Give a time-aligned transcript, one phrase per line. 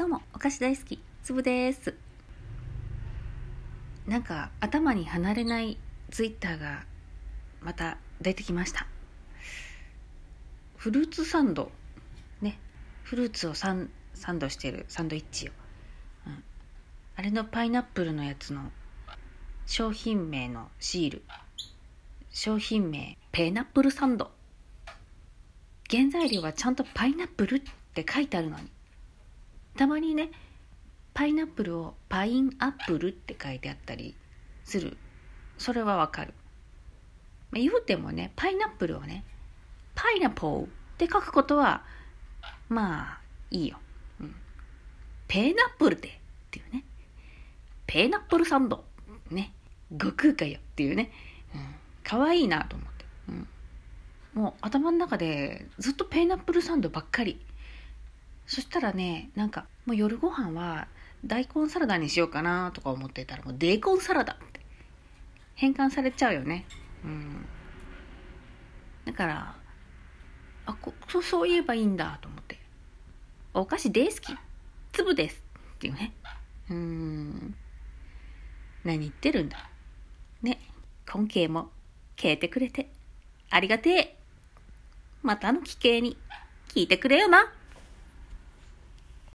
[0.00, 1.94] どうも、お菓子大好き、つぶです。
[4.06, 5.76] なんか、頭に離れない
[6.10, 6.86] ツイッターが、
[7.60, 8.86] また出てきました。
[10.78, 11.70] フルーツサンド。
[12.40, 12.58] ね。
[13.02, 15.52] フルーツをサンサンドしてるサンドイッチを。
[16.28, 16.44] うん。
[17.16, 18.72] あれのパイナップルのやつの
[19.66, 21.22] 商品名のシール。
[22.30, 24.30] 商品名、ペーナップルサンド。
[25.90, 27.60] 原材料はちゃんとパイナップルっ
[27.92, 28.70] て書いてあるのに。
[29.80, 30.30] たまにね
[31.14, 34.14] パイナップルをパインアップルって書いてあったり
[34.62, 34.98] する。
[35.56, 36.34] それはわかる、
[37.50, 39.24] まあ、言うてもねパイナップルをね
[39.94, 41.82] パイナポーって書くことは
[42.68, 43.78] まあいいよ、
[44.20, 44.34] うん、
[45.28, 46.12] ペーナップルでっ
[46.50, 46.84] ていうね。
[47.86, 48.84] ペーナップルサンド
[49.30, 49.54] ね。
[49.92, 51.10] 悟空かよっていうね、
[51.54, 51.74] うん、
[52.04, 53.48] かわいいなと思って、うん、
[54.34, 57.40] もう頭の中でずっとペーナップルサンドばっかり
[58.50, 60.88] そしたらね、なんか、もう夜ご飯は
[61.24, 64.60] 大根サラダにしようかなとか思ってたら、もうデーコンサラダって
[65.54, 66.66] 変換されちゃうよね。
[67.04, 67.46] うん。
[69.04, 69.54] だから、
[70.66, 72.58] あ、こそうそう言えばいいんだと思って。
[73.54, 74.36] お菓子大好き。
[74.94, 75.44] 粒です。
[75.76, 76.12] っていうね。
[76.70, 77.54] うん。
[78.82, 79.70] 何言ってるんだ。
[80.42, 80.58] ね。
[81.08, 81.70] 今期も
[82.16, 82.90] 聞いてくれて
[83.48, 84.16] ありがてえ。
[85.22, 86.16] またの機会に
[86.74, 87.52] 聞いてくれよな。